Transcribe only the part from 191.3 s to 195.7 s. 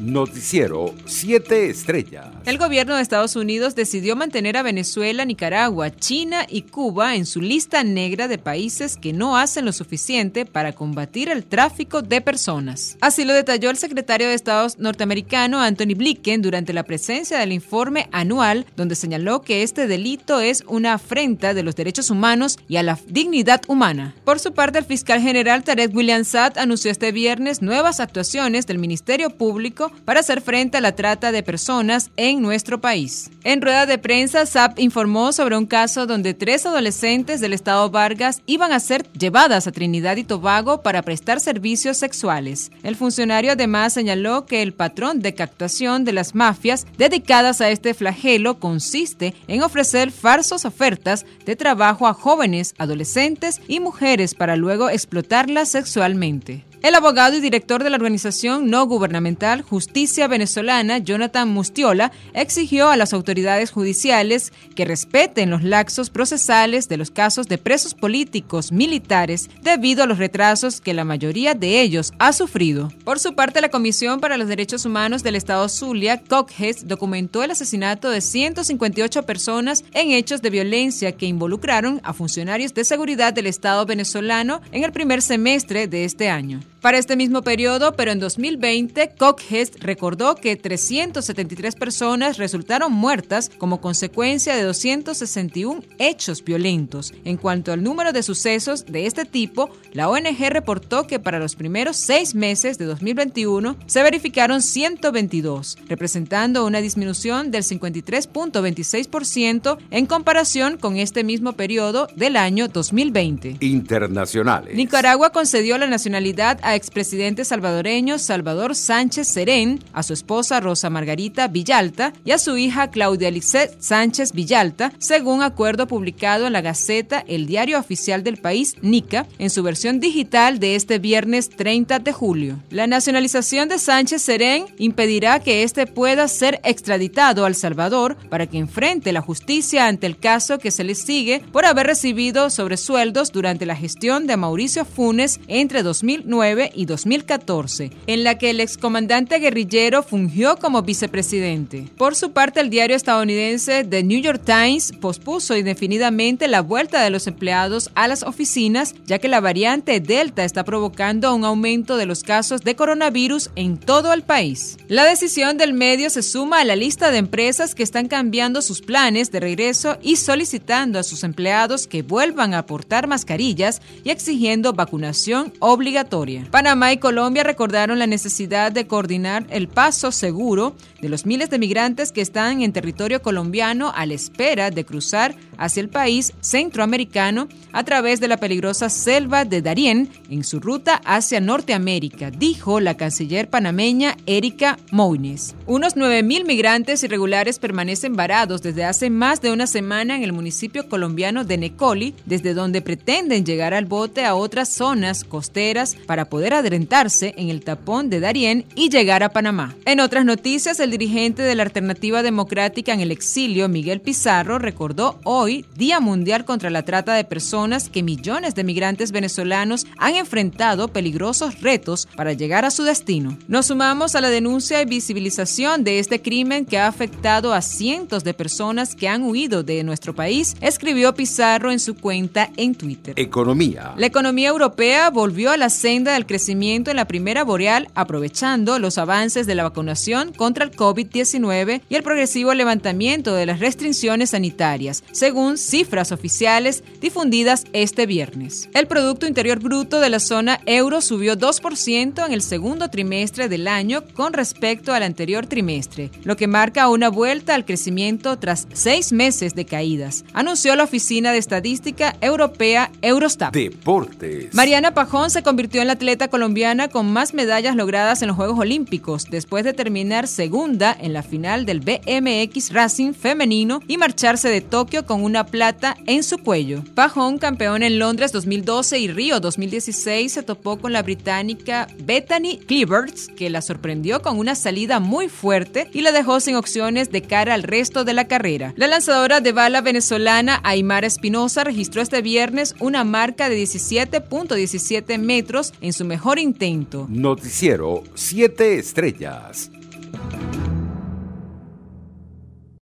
Norteamérica, dijo la canciller panameña Erika Mounes.